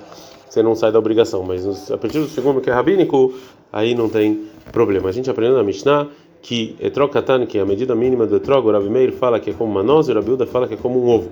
você 0.54 0.62
não 0.62 0.75
sai 0.75 0.92
da 0.92 0.99
obrigação. 0.99 1.42
Mas 1.42 1.90
a 1.90 1.99
partir 1.99 2.20
do 2.20 2.28
segundo, 2.28 2.61
que 2.61 2.70
é 2.70 2.73
rabínico, 2.73 3.34
aí 3.73 3.94
não 3.94 4.08
tem 4.08 4.44
problema. 4.70 5.08
A 5.08 5.12
gente 5.12 5.28
aprendeu 5.28 5.56
na 5.56 5.64
Mishnah 5.64 6.08
que 6.40 6.76
etrokatan, 6.78 7.46
que 7.46 7.58
é 7.58 7.62
a 7.62 7.66
medida 7.66 7.94
mínima 7.94 8.26
do 8.26 8.37
etrog, 8.37 8.66
o 8.68 8.70
Rabi 8.70 8.88
Meir 8.88 9.12
fala 9.12 9.40
que 9.40 9.50
é 9.50 9.52
como 9.52 9.70
uma 9.70 9.82
noz 9.82 10.08
e 10.08 10.12
o 10.12 10.14
Rabi 10.14 10.30
Uda 10.30 10.46
fala 10.46 10.68
que 10.68 10.75
é 10.75 10.76
como 10.76 11.02
um 11.02 11.08
ovo. 11.08 11.30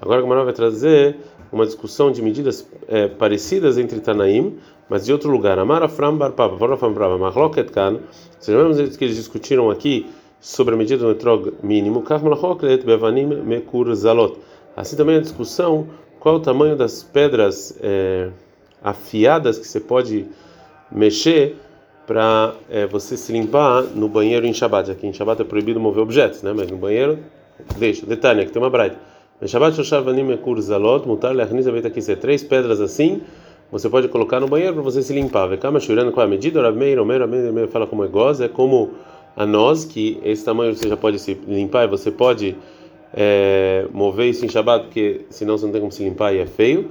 Agora 0.00 0.18
a 0.18 0.22
Gamara 0.22 0.44
vai 0.44 0.52
trazer 0.52 1.16
uma 1.52 1.64
discussão 1.64 2.10
de 2.10 2.20
medidas 2.20 2.68
é, 2.88 3.06
parecidas 3.06 3.78
entre 3.78 4.00
Tanaim, 4.00 4.56
mas 4.88 5.04
de 5.04 5.12
outro 5.12 5.30
lugar. 5.30 5.58
Amara 5.58 5.86
Fram 5.86 6.16
Bar 6.16 6.32
Papa, 6.32 6.56
Fora 6.56 6.76
Fram 6.76 6.92
Brava, 6.92 7.16
Mahloket 7.16 7.70
Kan, 7.70 7.98
seja, 8.40 8.56
mesmo 8.66 8.98
que 8.98 9.04
eles 9.04 9.16
discutiram 9.16 9.70
aqui 9.70 10.06
sobre 10.40 10.74
a 10.74 10.76
medida 10.76 11.04
do 11.04 11.10
etrog 11.10 11.52
mínimo, 11.62 12.02
Bevanim 12.84 13.26
Mekur 13.26 13.94
Zalot. 13.94 14.38
Assim 14.76 14.96
também 14.96 15.16
a 15.16 15.20
discussão 15.20 15.86
qual 16.18 16.36
o 16.36 16.40
tamanho 16.40 16.74
das 16.74 17.02
pedras. 17.02 17.78
É, 17.80 18.30
afiadas 18.84 19.58
que 19.58 19.66
você 19.66 19.80
pode 19.80 20.26
mexer 20.92 21.56
para 22.06 22.52
é, 22.70 22.86
você 22.86 23.16
se 23.16 23.32
limpar 23.32 23.82
no 23.82 24.08
banheiro 24.08 24.46
em 24.46 24.52
Shabbat. 24.52 24.90
Aqui 24.90 25.06
em 25.06 25.12
Shabbat 25.12 25.40
é 25.40 25.44
proibido 25.44 25.80
mover 25.80 26.02
objetos, 26.02 26.42
né? 26.42 26.52
Mas 26.54 26.70
no 26.70 26.76
banheiro, 26.76 27.18
deixa. 27.78 28.04
Detalhe, 28.04 28.44
que 28.44 28.52
tem 28.52 28.60
uma 28.60 28.68
braita. 28.68 28.96
Em 29.40 29.48
Shabbat, 29.48 29.74
Shoshavanim 29.74 30.30
Ekur 30.32 30.60
Zalot, 30.60 31.08
Mutar 31.08 31.34
Leachniz 31.34 31.66
Abeit 31.66 31.86
aqui. 31.86 32.00
Três 32.16 32.42
pedras 32.44 32.80
assim, 32.80 33.22
você 33.72 33.88
pode 33.88 34.08
colocar 34.08 34.38
no 34.38 34.46
banheiro 34.46 34.74
para 34.74 34.82
você 34.82 35.02
se 35.02 35.14
limpar. 35.14 35.46
Vekama 35.46 35.80
Shurana, 35.80 36.12
qual 36.12 36.24
é 36.24 36.26
a 36.26 36.30
medida? 36.30 36.60
Rav 36.60 36.76
Meir, 36.76 37.00
Omer, 37.00 37.22
Omer, 37.22 37.68
fala 37.68 37.86
como 37.86 38.04
é 38.04 38.08
goz, 38.08 38.40
é 38.40 38.48
como 38.48 38.90
a 39.34 39.46
nós, 39.46 39.84
que 39.84 40.20
esse 40.22 40.44
tamanho 40.44 40.74
você 40.74 40.88
já 40.88 40.96
pode 40.96 41.18
se 41.18 41.34
limpar 41.48 41.84
e 41.84 41.88
você 41.88 42.10
pode 42.10 42.54
é, 43.12 43.86
mover 43.92 44.28
isso 44.28 44.44
em 44.44 44.48
Shabbat, 44.48 44.84
porque 44.84 45.22
senão 45.30 45.56
você 45.56 45.64
não 45.64 45.72
tem 45.72 45.80
como 45.80 45.90
se 45.90 46.04
limpar 46.04 46.34
e 46.34 46.38
é 46.38 46.46
feio. 46.46 46.90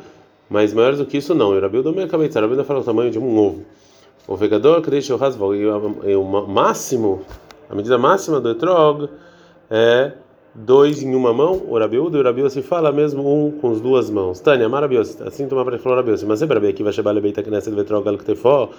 Mas 0.54 0.72
maiores 0.72 1.00
do 1.00 1.06
que 1.08 1.18
isso, 1.18 1.34
não. 1.34 1.58
E 1.58 1.60
Rabi 1.60 1.80
Omer, 1.80 2.08
Kabeitzar, 2.08 2.44
Rabi 2.44 2.64
fala 2.64 2.82
o 2.82 2.84
tamanho 2.84 3.10
de 3.10 3.18
um 3.18 3.40
ovo. 3.40 3.66
O 4.28 4.36
vegador 4.36 4.82
deixa 4.82 5.12
o 5.16 5.18
rasval 5.18 5.56
e 5.56 5.66
o 5.66 6.24
máximo, 6.24 7.22
a 7.68 7.74
medida 7.74 7.98
máxima 7.98 8.40
do 8.40 8.52
etrog 8.52 9.10
é 9.68 10.12
dois 10.54 11.02
em 11.02 11.16
uma 11.16 11.34
mão. 11.34 11.60
O 11.68 11.80
rabiúdo 11.80 12.20
e 12.20 12.22
o 12.22 12.24
rabiúdo 12.24 12.52
se 12.52 12.62
fala 12.62 12.92
mesmo 12.92 13.24
um 13.28 13.50
com 13.50 13.72
as 13.72 13.82
duas 13.82 14.12
mãos. 14.12 14.40
Tânia, 14.42 14.70
maravilhoso. 14.70 15.24
Assim 15.24 15.48
toma 15.48 15.66
para 15.66 15.80
falar 15.80 15.96
rabiúdo. 15.96 16.24
Mas 16.28 16.40
é 16.44 16.46
rabi 16.46 16.68
aqui 16.68 16.84
vai 16.84 16.94
chamar 16.94 17.14
lebeita 17.14 17.42
que 17.42 17.50
nessa 17.50 17.72
do 17.72 17.82
etrog 17.82 18.08
al 18.08 18.20
ktefó. 18.20 18.70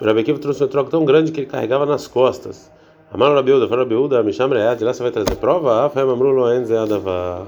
O 0.00 0.04
rabi 0.04 0.20
aqui 0.20 0.32
trouxe 0.34 0.62
um 0.62 0.66
etrog 0.66 0.88
tão 0.88 1.04
grande 1.04 1.32
que 1.32 1.40
ele 1.40 1.48
carregava 1.48 1.84
nas 1.84 2.06
costas. 2.06 2.70
Amar 3.12 3.32
o 3.32 3.34
rabiúdo, 3.34 3.68
fala 3.68 3.82
rabiúdo, 3.82 4.22
me 4.22 4.32
chama 4.32 4.54
de 4.76 4.84
lá 4.84 4.94
você 4.94 5.02
vai 5.02 5.10
trazer 5.10 5.34
prova. 5.34 5.86
Ah, 5.86 5.90
foi 5.90 6.04
mamrulo 6.04 6.48
enze 6.54 6.72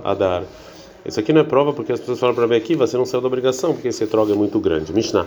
adar. 0.03 0.43
Isso 1.05 1.19
aqui 1.19 1.33
não 1.33 1.41
é 1.41 1.45
prova 1.45 1.73
porque 1.73 1.93
as 1.93 1.99
pessoas 1.99 2.21
falam 2.21 2.35
para 2.35 2.47
ver 2.47 2.57
aqui, 2.57 2.77
você 2.77 2.97
não 2.97 3.05
saiu 3.05 3.21
da 3.21 3.27
obrigação 3.27 3.73
porque 3.73 3.89
esse 3.89 4.05
etrog 4.05 4.31
é 4.31 4.35
muito 4.35 4.61
grande. 4.61 4.93
Mishnah. 4.93 5.27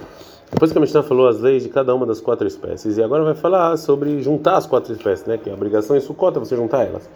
Depois 0.51 0.71
que 0.71 0.77
a 0.77 0.81
Mishnah 0.81 1.03
falou 1.03 1.27
as 1.27 1.41
leis 1.41 1.63
de 1.63 1.69
cada 1.69 1.93
uma 1.93 2.05
das 2.05 2.21
quatro 2.21 2.47
espécies, 2.47 2.97
e 2.97 3.03
agora 3.03 3.23
vai 3.23 3.35
falar 3.35 3.75
sobre 3.77 4.21
juntar 4.21 4.55
as 4.55 4.65
quatro 4.65 4.93
espécies, 4.93 5.25
né? 5.25 5.37
Que 5.37 5.49
a 5.49 5.53
obrigação 5.53 5.95
é 5.95 5.99
você 5.99 6.55
juntar 6.55 6.85
elas. 6.85 7.09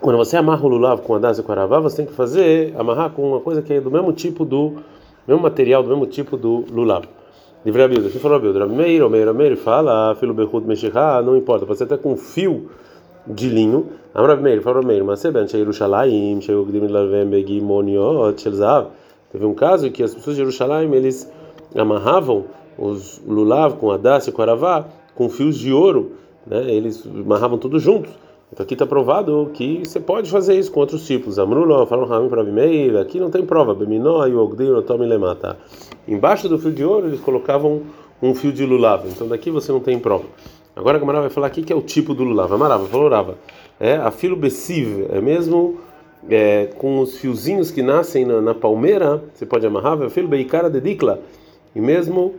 Quando 0.00 0.16
você 0.16 0.36
amarra 0.36 0.64
o 0.64 0.68
lulav 0.68 1.00
com 1.02 1.14
adas 1.14 1.38
e 1.38 1.42
com 1.42 1.52
aravá, 1.52 1.80
você 1.80 1.98
tem 1.98 2.06
que 2.06 2.12
fazer, 2.12 2.74
amarrar 2.78 3.10
com 3.10 3.22
uma 3.22 3.40
coisa 3.40 3.62
que 3.62 3.72
é 3.72 3.80
do 3.80 3.90
mesmo 3.90 4.12
tipo 4.12 4.44
do, 4.44 4.74
mesmo 5.26 5.42
material, 5.42 5.82
do 5.82 5.88
mesmo 5.88 6.06
tipo 6.06 6.36
do 6.36 6.64
lulav. 6.70 7.04
Livre 7.64 7.82
Abilda, 7.82 8.10
que 8.10 8.18
falou 8.18 8.36
Abilda? 8.36 8.66
Meir, 8.66 9.08
Meir, 9.08 9.32
Meir, 9.32 9.56
fala, 9.56 10.14
filo 10.16 10.34
berrud 10.34 10.66
mexicá, 10.66 11.22
não 11.22 11.36
importa, 11.36 11.64
pode 11.64 11.78
ser 11.78 11.84
até 11.84 11.96
com 11.96 12.16
fio 12.16 12.70
de 13.26 13.48
linho. 13.48 13.86
Meir, 14.40 14.60
falou 14.62 14.84
Meir, 14.84 15.04
mas 15.04 15.20
seben, 15.20 15.48
Sheirushalayim, 15.48 16.40
Sheirugdim 16.40 16.86
lavem 16.86 17.26
begimoniot, 17.26 18.40
Shelzav. 18.40 18.88
Teve 19.32 19.46
um 19.46 19.54
caso 19.54 19.90
que 19.90 20.02
as 20.02 20.14
pessoas 20.14 20.36
de 20.36 20.42
Jerusalém 20.42 20.92
eles 20.94 21.30
amarravam 21.74 22.44
os 22.76 23.20
lulav 23.26 23.76
com 23.76 23.90
adas 23.90 24.26
e 24.28 24.32
com 24.32 24.42
aravá 24.42 24.84
com 25.14 25.28
fios 25.30 25.58
de 25.58 25.72
ouro, 25.72 26.12
né? 26.46 26.70
Eles 26.70 27.06
amarravam 27.06 27.56
tudo 27.56 27.78
juntos. 27.78 28.12
Então 28.52 28.64
aqui 28.64 28.74
está 28.74 28.84
provado 28.84 29.50
que 29.54 29.82
você 29.86 29.98
pode 29.98 30.30
fazer 30.30 30.58
isso 30.58 30.70
com 30.70 30.80
outros 30.80 31.06
tipos. 31.06 31.38
Amruló, 31.38 31.86
falam 31.86 32.04
Ramim 32.04 32.28
para 32.28 32.44
Bimeir, 32.44 32.98
aqui 32.98 33.18
não 33.18 33.30
tem 33.30 33.46
prova. 33.46 33.74
Beminó 33.74 34.26
e 34.26 34.34
Ogdir, 34.34 34.82
Tome 34.82 35.06
Lemata. 35.06 35.56
Embaixo 36.06 36.46
do 36.50 36.58
fio 36.58 36.70
de 36.70 36.84
ouro 36.84 37.06
eles 37.06 37.20
colocavam 37.20 37.80
um 38.22 38.34
fio 38.34 38.52
de 38.52 38.66
lulav. 38.66 39.08
Então 39.08 39.26
daqui 39.26 39.50
você 39.50 39.72
não 39.72 39.80
tem 39.80 39.98
prova. 39.98 40.24
Agora 40.74 40.96
a 40.96 41.00
Gamara 41.00 41.20
vai 41.20 41.30
falar 41.30 41.48
aqui 41.48 41.62
que 41.62 41.72
é 41.72 41.76
o 41.76 41.82
tipo 41.82 42.14
do 42.14 42.24
lulav. 42.24 42.52
Amarava, 42.52 42.86
falou 42.86 43.08
Rava. 43.08 43.36
É 43.78 43.96
a 43.96 44.10
filo 44.10 44.36
bessiv, 44.36 45.06
é 45.10 45.20
mesmo 45.20 45.78
é, 46.30 46.66
com 46.78 47.00
os 47.00 47.18
fiozinhos 47.18 47.70
que 47.70 47.82
nascem 47.82 48.24
na, 48.24 48.40
na 48.40 48.54
palmeira, 48.54 49.22
você 49.34 49.44
pode 49.44 49.66
amarrar, 49.66 49.98
filho 50.08 50.28
beicara 50.28 50.70
de 50.70 50.80
dicla, 50.80 51.20
e 51.74 51.80
mesmo 51.80 52.34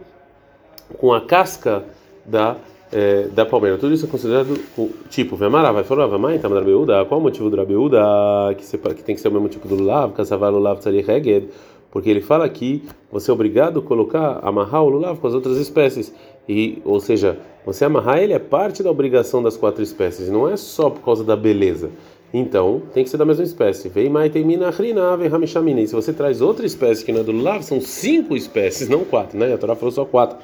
com 0.97 1.13
a 1.13 1.21
casca 1.21 1.83
da 2.25 2.55
é, 2.93 3.27
da 3.29 3.43
palmeira. 3.43 3.77
Tudo 3.77 3.93
isso 3.93 4.05
é 4.05 4.07
considerado 4.07 4.57
o 4.77 4.91
tipo. 5.09 5.35
Vemara 5.35 5.71
vai 5.71 5.83
falar, 5.83 6.05
vai 6.05 6.35
então 6.35 6.53
Rabeuda. 6.53 7.03
Qual 7.05 7.19
o 7.19 7.23
motivo 7.23 7.49
do 7.49 7.57
Rabeuda 7.57 7.99
que, 8.55 8.77
que 8.95 9.03
tem 9.03 9.15
que 9.15 9.21
ser 9.21 9.29
o 9.29 9.31
mesmo 9.31 9.49
tipo 9.49 9.67
do 9.67 9.75
lulav? 9.75 10.13
Casavar 10.13 10.51
lulav 10.51 10.79
tzarich 10.79 11.07
reged. 11.07 11.49
Porque 11.93 12.09
ele 12.09 12.21
fala 12.21 12.49
que 12.49 12.81
você 13.11 13.29
é 13.29 13.33
obrigado 13.35 13.79
a 13.79 13.83
colocar, 13.83 14.39
amarrar 14.41 14.83
o 14.83 14.89
lulav 14.89 15.19
com 15.19 15.27
as 15.27 15.35
outras 15.35 15.57
espécies. 15.57 16.11
E, 16.49 16.81
ou 16.83 16.99
seja, 16.99 17.37
você 17.63 17.85
amarrar 17.85 18.17
ele 18.17 18.33
é 18.33 18.39
parte 18.39 18.81
da 18.81 18.89
obrigação 18.89 19.43
das 19.43 19.55
quatro 19.55 19.83
espécies. 19.83 20.27
Não 20.27 20.49
é 20.49 20.57
só 20.57 20.89
por 20.89 21.03
causa 21.03 21.23
da 21.23 21.35
beleza. 21.35 21.91
Então, 22.33 22.81
tem 22.95 23.03
que 23.03 23.11
ser 23.11 23.17
da 23.17 23.25
mesma 23.25 23.43
espécie. 23.43 23.89
Vem 23.89 24.09
mais 24.09 24.31
tem 24.31 24.43
minachrina, 24.43 25.15
vem. 25.15 25.29
Se 25.85 25.93
você 25.93 26.11
traz 26.11 26.41
outra 26.41 26.65
espécie 26.65 27.05
que 27.05 27.11
não 27.11 27.21
é 27.21 27.23
do 27.23 27.31
lulav, 27.31 27.61
são 27.61 27.79
cinco 27.79 28.35
espécies, 28.35 28.89
não 28.89 29.05
quatro, 29.05 29.37
né? 29.37 29.53
A 29.53 29.57
Torá 29.59 29.75
falou 29.75 29.91
só 29.91 30.03
quatro. 30.03 30.39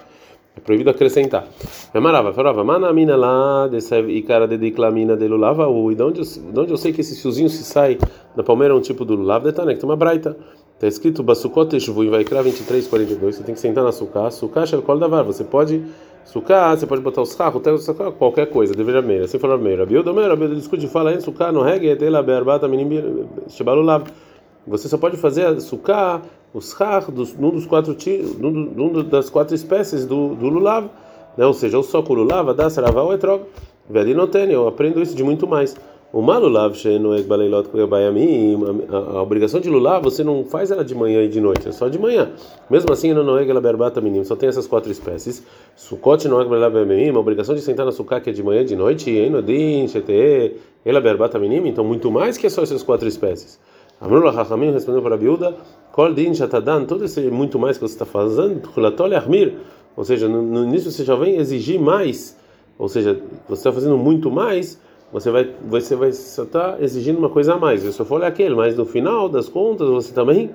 É 0.55 0.59
proibido 0.59 0.91
acrescentar. 0.91 1.47
Amarava, 1.91 2.31
falava, 2.31 2.63
manamina 2.63 3.15
lá, 3.15 3.67
e 4.07 4.21
cara 4.21 4.47
de 4.47 4.57
declamina 4.57 5.17
de 5.17 5.27
lulava, 5.27 5.63
e 5.91 5.95
de 5.95 6.03
onde, 6.03 6.21
de 6.21 6.59
onde 6.59 6.71
eu 6.71 6.77
sei 6.77 6.93
que 6.93 7.01
esse 7.01 7.19
fiozinho 7.19 7.49
se 7.49 7.63
sai 7.63 7.97
da 8.35 8.43
palmeira 8.43 8.75
é 8.75 8.77
um 8.77 8.81
tipo 8.81 9.03
do 9.03 9.15
lulav, 9.15 9.43
de 9.43 9.51
tanek, 9.51 9.79
tem 9.79 9.89
uma 9.89 9.95
braita. 9.95 10.37
Está 10.79 10.87
escrito 10.87 11.21
Basukot 11.21 11.69
Teshvu 11.69 12.05
em 12.05 12.09
Vaikra 12.09 12.41
23, 12.41 12.87
42. 12.87 13.35
Você 13.35 13.43
tem 13.43 13.53
que 13.53 13.59
sentar 13.59 13.83
na 13.83 13.91
suká. 13.91 14.31
Suká 14.31 14.65
Shelkol 14.65 14.97
Davar. 14.97 15.25
Você 15.25 15.43
pode. 15.43 15.83
Suká, 16.23 16.73
você 16.73 16.87
pode 16.87 17.01
botar 17.01 17.21
os 17.21 17.35
carros, 17.35 17.61
qualquer 18.17 18.49
coisa. 18.49 18.73
Deveria 18.73 19.01
meira. 19.01 19.25
Assim 19.25 19.37
falou 19.37 19.57
meira. 19.57 19.85
Bildo, 19.85 20.13
meira, 20.13 20.37
Bildo 20.37 20.55
discute 20.55 20.87
fala 20.87 21.13
em 21.13 21.19
suká 21.19 21.51
no 21.51 21.61
reggae, 21.61 21.97
dela 21.97 22.23
berbata 22.23 22.65
minim 22.65 23.27
shebalulav. 23.49 24.05
Você 24.65 24.87
só 24.87 24.97
pode 24.97 25.17
fazer 25.17 25.47
a 25.47 25.59
suká, 25.59 26.21
os 26.53 26.73
carros, 26.73 27.35
num 27.35 27.49
dos 27.49 27.65
quatro, 27.65 27.93
num, 28.39 28.49
num 28.49 29.03
das 29.03 29.29
quatro 29.29 29.53
espécies 29.53 30.05
do, 30.05 30.33
do 30.33 30.47
lulav. 30.47 30.87
Né? 31.35 31.45
Ou 31.45 31.53
seja, 31.53 31.77
o 31.77 31.83
só 31.83 32.01
com 32.01 32.13
lulav, 32.13 32.53
dá, 32.53 32.69
saravá 32.69 33.03
ou 33.03 33.13
etrog. 33.13 33.43
Vedi 33.89 34.13
não 34.13 34.27
tem, 34.27 34.49
eu 34.49 34.65
aprendo 34.65 35.01
isso 35.01 35.13
de 35.13 35.25
muito 35.25 35.45
mais. 35.45 35.75
O 36.11 36.23
malulav 36.23 36.73
shenoeg 36.73 37.27
baleilot 37.27 37.69
bayamim, 37.87 38.57
a 38.89 39.21
obrigação 39.21 39.59
de 39.59 39.69
lulav 39.69 40.03
você 40.03 40.23
não 40.23 40.43
faz 40.43 40.71
ela 40.71 40.83
de 40.83 40.95
manhã 40.95 41.21
e 41.21 41.27
de 41.27 41.39
noite, 41.39 41.69
é 41.69 41.71
só 41.71 41.87
de 41.87 41.99
manhã. 41.99 42.31
Mesmo 42.67 42.91
assim, 42.91 43.13
no 43.13 43.23
noeg 43.23 43.47
berbata 43.61 44.01
minim, 44.01 44.23
só 44.23 44.35
tem 44.35 44.49
essas 44.49 44.65
quatro 44.65 44.91
espécies. 44.91 45.45
Sukot 45.75 46.27
noeg 46.27 46.49
bayamim, 46.49 47.09
a 47.09 47.19
obrigação 47.19 47.53
de 47.53 47.61
sentar 47.61 47.85
na 47.85 47.91
suká 47.91 48.19
que 48.19 48.31
é 48.31 48.33
de 48.33 48.41
manhã 48.41 48.61
e 48.61 48.65
de 48.65 48.75
noite, 48.75 49.11
enodin, 49.11 49.87
shete, 49.87 50.55
ela 50.83 50.99
berbata 50.99 51.37
minim, 51.37 51.67
então 51.67 51.83
muito 51.83 52.09
mais 52.09 52.39
que 52.39 52.47
é 52.47 52.49
só 52.49 52.63
essas 52.63 52.81
quatro 52.81 53.07
espécies. 53.07 53.59
Amrullah 54.01 54.31
Hachamim 54.31 54.71
respondeu 54.71 55.03
para 55.03 55.13
a 55.13 55.17
biúda, 55.17 55.57
kol 55.91 56.11
din 56.11 56.33
shatadan, 56.33 56.85
todo 56.85 57.05
esse 57.05 57.21
muito 57.29 57.59
mais 57.59 57.77
que 57.77 57.87
você 57.87 57.93
está 57.93 58.05
fazendo, 58.05 58.67
kulatol 58.69 59.13
armir, 59.13 59.57
ou 59.95 60.03
seja, 60.03 60.27
no 60.27 60.63
início 60.63 60.89
você 60.89 61.03
já 61.03 61.15
vem 61.15 61.35
exigir 61.35 61.79
mais, 61.79 62.35
ou 62.79 62.89
seja, 62.89 63.21
você 63.47 63.59
está 63.59 63.71
fazendo 63.71 63.97
muito 63.97 64.31
mais, 64.31 64.79
você 65.11 65.31
vai 65.31 65.49
você 65.67 65.95
vai 65.95 66.11
só 66.11 66.45
tá 66.45 66.77
exigindo 66.79 67.17
uma 67.17 67.29
coisa 67.29 67.53
a 67.53 67.57
mais. 67.57 67.83
Eu 67.83 67.91
só 67.91 68.05
for 68.05 68.23
aquele, 68.23 68.55
mas 68.55 68.75
no 68.75 68.85
final 68.85 69.27
das 69.27 69.49
contas 69.49 69.89
você 69.89 70.13
também 70.13 70.49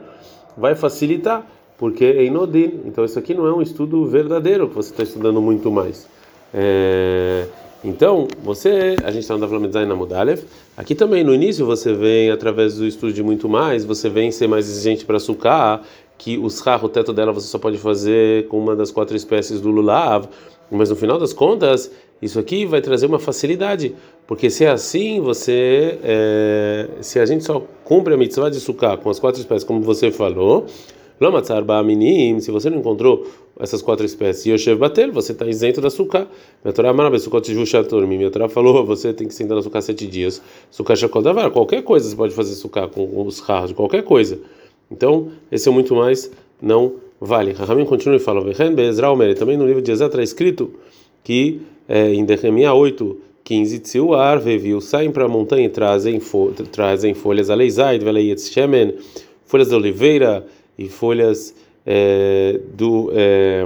vai 0.57 0.75
facilitar, 0.75 1.47
porque 1.77 2.05
é 2.05 2.25
inodin. 2.25 2.81
Então 2.85 3.05
isso 3.05 3.19
aqui 3.19 3.35
não 3.35 3.47
é 3.47 3.53
um 3.53 3.63
estudo 3.63 4.07
verdadeiro 4.07 4.69
que 4.69 4.75
você 4.75 4.91
está 4.91 5.03
estudando 5.03 5.41
muito 5.41 5.71
mais. 5.71 6.09
É, 6.53 7.47
então 7.85 8.29
você, 8.43 8.97
a 9.05 9.11
gente 9.11 9.23
está 9.23 9.35
no 9.35 9.41
Davlam 9.41 9.69
na 9.87 9.95
Mudalev. 9.95 10.45
Aqui 10.77 10.95
também 10.95 11.23
no 11.23 11.35
início 11.35 11.67
você 11.67 11.93
vem 11.93 12.31
através 12.31 12.77
do 12.77 12.87
estudo 12.87 13.13
de 13.13 13.23
muito 13.23 13.49
mais, 13.49 13.85
você 13.85 14.09
vem 14.09 14.31
ser 14.31 14.47
mais 14.47 14.69
exigente 14.69 15.05
para 15.05 15.19
sucar 15.19 15.83
que 16.17 16.39
os 16.39 16.61
carro, 16.63 16.87
o 16.87 16.89
teto 16.89 17.13
dela 17.13 17.33
você 17.33 17.49
só 17.49 17.59
pode 17.59 17.77
fazer 17.77 18.49
com 18.49 18.59
uma 18.59 18.75
das 18.75 18.91
quatro 18.91 19.17
espécies 19.17 19.61
do 19.61 19.71
lulav, 19.71 20.29
mas 20.77 20.91
no 20.91 20.97
final 20.97 21.19
das 21.19 21.33
contas 21.33 21.91
isso 22.21 22.39
aqui 22.39 22.65
vai 22.65 22.81
trazer 22.81 23.07
uma 23.07 23.19
facilidade, 23.19 23.95
porque 24.27 24.49
se 24.49 24.65
é 24.65 24.71
assim, 24.71 25.21
você, 25.21 25.99
é, 26.03 26.89
se 27.01 27.19
a 27.19 27.27
gente 27.27 27.45
só 27.45 27.63
cumpre 27.85 28.15
a 28.15 28.17
mitzvah 28.17 28.49
de 28.49 28.61
sukkah 28.61 28.97
com 28.97 29.11
as 29.11 29.19
quatro 29.19 29.41
espécies, 29.41 29.65
como 29.65 29.83
você 29.83 30.11
falou, 30.11 30.67
se 32.41 32.51
você 32.51 32.71
não 32.71 32.79
encontrou 32.79 33.27
essas 33.61 33.81
quatro 33.81 34.05
espécies, 34.05 34.47
Yoshev 34.47 34.81
Batel, 34.81 35.13
você 35.13 35.33
está 35.33 35.47
isento 35.47 35.81
da 35.81 35.89
sukkah. 35.89 36.27
Minha 36.65 38.31
Torá 38.31 38.49
falou, 38.49 38.85
você 38.85 39.13
tem 39.13 39.29
que 39.29 39.35
sentar 39.35 39.57
na 39.57 39.63
sukkah 39.63 39.81
sete 39.81 40.07
dias. 40.07 40.43
Sukkah 40.71 40.97
Shakodavar, 40.97 41.51
qualquer 41.51 41.83
coisa 41.83 42.09
você 42.09 42.17
pode 42.17 42.35
fazer 42.35 42.55
sukkah 42.55 42.89
com 42.89 43.25
os 43.25 43.41
carros, 43.41 43.73
qualquer 43.73 44.03
coisa. 44.03 44.41
Então, 44.91 45.31
esse 45.53 45.69
é 45.69 45.73
muito 45.73 45.95
mais, 45.95 46.31
não 46.61 46.95
vale. 47.25 47.53
Rahamim 47.53 47.85
continua 47.85 48.17
e 48.17 48.21
fala, 48.21 48.45
também 49.39 49.57
no 49.57 49.67
livro 49.67 49.83
de 49.83 49.91
Ezra 49.91 50.07
está 50.07 50.23
escrito 50.23 50.73
que 51.23 51.61
é, 51.89 52.13
em 52.13 52.23
Nehemiah 52.23 52.75
8, 52.75 53.19
15, 53.43 53.79
Tziuar, 53.81 54.41
viu, 54.41 54.81
saem 54.81 55.11
para 55.11 55.25
a 55.25 55.29
montanha 55.29 55.67
e 55.67 55.69
trazem, 55.69 56.19
fo 56.21 56.53
trazem 56.73 57.13
folhas 57.13 57.51
aleizait, 57.51 58.03
veleietz 58.03 58.51
shemen, 58.51 58.95
folhas 59.45 59.69
de 59.69 59.75
oliveira 59.75 60.47
e 60.79 60.89
folhas 60.89 61.55
é, 61.87 62.59
do, 62.75 63.13
é, 63.15 63.65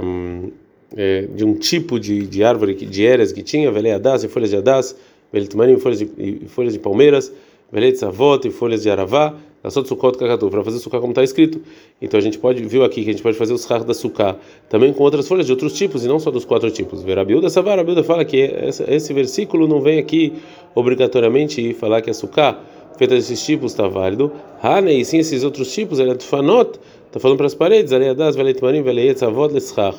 é, 0.97 1.21
de 1.33 1.45
um 1.45 1.53
tipo 1.53 1.99
de, 1.99 2.27
de 2.27 2.43
árvore, 2.43 2.73
de 2.73 3.05
eras 3.05 3.31
que 3.31 3.41
tinha, 3.41 3.71
veleiadas 3.71 4.23
e 4.23 4.27
folhas 4.27 4.49
de 4.49 4.57
adas, 4.57 4.95
velitmanim 5.31 5.75
e 5.75 5.79
folhas 5.79 5.99
de, 5.99 6.09
e 6.17 6.47
folhas 6.47 6.73
de 6.73 6.79
palmeiras, 6.79 7.31
veletzavot 7.71 8.45
e 8.45 8.51
folhas 8.51 8.83
de 8.83 8.89
aravá, 8.89 9.35
Lassot 9.63 9.87
Sukkot 9.87 10.17
Kakatu, 10.17 10.49
para 10.49 10.63
fazer 10.63 10.79
sukkah 10.79 10.99
como 10.99 11.11
está 11.11 11.23
escrito. 11.23 11.61
Então 12.01 12.17
a 12.17 12.21
gente 12.21 12.37
pode, 12.37 12.63
viu 12.63 12.83
aqui 12.83 13.03
que 13.03 13.09
a 13.09 13.13
gente 13.13 13.21
pode 13.21 13.37
fazer 13.37 13.53
os 13.53 13.65
rach 13.65 13.83
da 13.83 13.93
sukkah 13.93 14.37
também 14.69 14.93
com 14.93 15.03
outras 15.03 15.27
folhas 15.27 15.45
de 15.45 15.51
outros 15.51 15.73
tipos 15.73 16.05
e 16.05 16.07
não 16.07 16.19
só 16.19 16.31
dos 16.31 16.45
quatro 16.45 16.71
tipos. 16.71 17.03
Verabilda 17.03 17.49
Savar, 17.49 17.77
a 17.77 17.83
Bilda 17.83 18.03
fala 18.03 18.23
que 18.23 18.37
esse, 18.37 19.13
versículo 19.13 19.67
não 19.67 19.81
vem 19.81 19.99
aqui 19.99 20.33
obrigatoriamente 20.73 21.73
falar 21.73 22.01
que 22.01 22.09
a 22.09 22.13
sukkah 22.13 22.57
feita 22.97 23.15
desses 23.15 23.43
tipos 23.45 23.71
está 23.71 23.87
válido. 23.87 24.31
Hane, 24.61 24.99
e 24.99 25.05
sim 25.05 25.19
esses 25.19 25.43
outros 25.43 25.73
tipos, 25.73 25.99
ele 25.99 26.11
é 26.11 26.19
fanot, 26.19 26.79
está 27.07 27.19
falando 27.19 27.37
para 27.37 27.47
as 27.47 27.55
paredes, 27.55 27.91
Aleadas, 27.91 28.35
Veleietz, 28.35 29.23
Avod, 29.23 29.53
Leschach. 29.53 29.97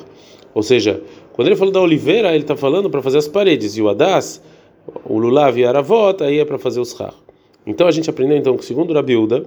Ou 0.53 0.63
seja, 0.63 1.01
quando 1.33 1.47
ele 1.47 1.55
falou 1.55 1.73
da 1.73 1.81
oliveira, 1.81 2.29
ele 2.33 2.43
está 2.43 2.55
falando 2.55 2.89
para 2.89 3.01
fazer 3.01 3.17
as 3.17 3.27
paredes, 3.27 3.77
e 3.77 3.81
o 3.81 3.89
Adas, 3.89 4.41
o 5.05 5.17
Lulav 5.17 5.57
e 5.57 5.65
Aravot, 5.65 6.23
aí 6.23 6.39
é 6.39 6.45
para 6.45 6.57
fazer 6.57 6.79
os 6.79 6.91
Chach. 6.91 7.15
Então 7.65 7.87
a 7.87 7.91
gente 7.91 8.09
aprendeu 8.09 8.37
então 8.37 8.57
que 8.57 8.65
segundo 8.65 8.93
Rabiuda, 8.93 9.45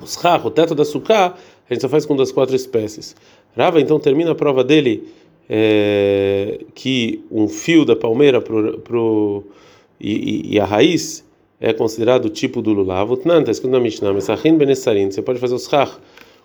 os 0.00 0.14
Chach, 0.14 0.46
o 0.46 0.50
teto 0.50 0.74
da 0.74 0.84
Sukkah, 0.84 1.34
a 1.68 1.74
gente 1.74 1.82
só 1.82 1.88
faz 1.88 2.04
com 2.04 2.16
das 2.16 2.32
quatro 2.32 2.54
espécies. 2.54 3.14
Rava 3.56 3.80
então 3.80 3.98
termina 3.98 4.32
a 4.32 4.34
prova 4.34 4.62
dele 4.62 5.08
é, 5.48 6.60
que 6.74 7.24
um 7.30 7.48
fio 7.48 7.84
da 7.84 7.96
palmeira 7.96 8.40
pro, 8.40 8.78
pro, 8.78 9.44
e, 10.00 10.54
e, 10.54 10.60
a 10.60 10.64
raiz 10.64 11.24
é 11.60 11.72
considerado 11.72 12.26
o 12.26 12.30
tipo 12.30 12.62
do 12.62 12.72
lulav. 12.72 13.12
Utnan, 13.12 13.42
está 13.42 13.66
na 13.68 13.80
Mishnah, 13.80 14.12
Mesachin 14.12 14.56
Benessarin, 14.56 15.10
você 15.10 15.20
pode 15.20 15.38
fazer 15.38 15.54
os 15.54 15.66
chach 15.66 15.98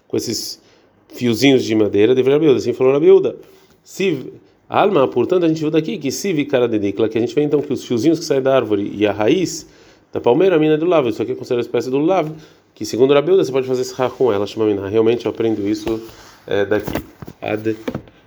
com 0.07 0.17
esses 0.17 0.61
fiozinhos 1.09 1.63
de 1.63 1.75
madeira, 1.75 2.15
deveria 2.15 2.37
Rabiuda, 2.37 2.57
assim 2.57 2.73
falou 2.73 2.93
Rabiuda. 2.93 3.35
Siv, 3.83 4.33
alma, 4.67 5.07
portanto, 5.07 5.45
a 5.45 5.47
gente 5.47 5.59
viu 5.59 5.69
daqui 5.69 5.97
que 5.97 6.11
Siv 6.11 6.45
cara 6.45 6.67
dedicla, 6.67 7.07
que 7.07 7.17
a 7.17 7.21
gente 7.21 7.33
vê 7.35 7.43
então 7.43 7.61
que 7.61 7.71
os 7.71 7.85
fiozinhos 7.85 8.17
que 8.19 8.25
saem 8.25 8.41
da 8.41 8.55
árvore 8.55 8.91
e 8.95 9.05
a 9.05 9.11
raiz 9.11 9.67
da 10.15 10.21
palmeira, 10.21 10.55
a 10.55 10.59
mina 10.59 10.75
é 10.75 10.77
do 10.77 10.85
lavo, 10.85 11.09
isso 11.09 11.21
aqui 11.21 11.33
é 11.33 11.35
considerado 11.35 11.65
a 11.65 11.67
espécie 11.67 11.89
do 11.89 11.99
lavo, 11.99 12.37
que 12.73 12.85
segundo 12.85 13.13
Rabiuda 13.13 13.43
você 13.43 13.51
pode 13.51 13.67
fazer 13.67 13.81
esse 13.81 13.93
com 14.11 14.31
ela, 14.31 14.47
chama 14.47 14.65
mina. 14.65 14.87
Realmente 14.87 15.25
eu 15.25 15.31
aprendo 15.31 15.67
isso 15.67 16.01
é, 16.47 16.63
daqui. 16.63 17.03
Ad 17.41 17.75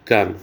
kan. 0.04 0.34